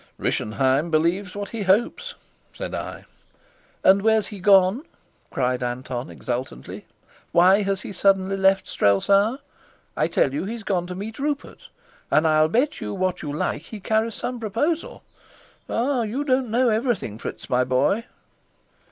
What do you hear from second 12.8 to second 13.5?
you what you